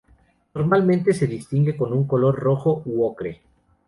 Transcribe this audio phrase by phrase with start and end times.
[0.55, 3.43] Normalmente, se distingue con un color rojo u ocre.